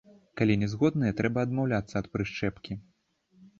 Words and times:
Калі 0.39 0.55
не 0.61 0.69
згодныя, 0.71 1.17
трэба 1.19 1.45
адмаўляцца 1.47 1.95
ад 2.01 2.11
прышчэпкі. 2.17 2.81